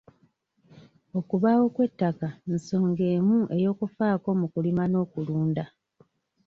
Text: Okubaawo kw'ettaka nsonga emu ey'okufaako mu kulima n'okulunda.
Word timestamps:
Okubaawo 1.19 1.65
kw'ettaka 1.75 2.27
nsonga 2.53 3.03
emu 3.15 3.37
ey'okufaako 3.57 4.29
mu 4.39 4.47
kulima 4.53 4.83
n'okulunda. 4.87 5.65